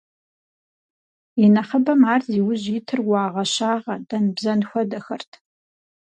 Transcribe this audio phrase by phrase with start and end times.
[1.43, 5.31] И нэхъыбэм ар зи ужь итыр уагъэ-щагъэ, дэн-бзэн хуэдэхэрт.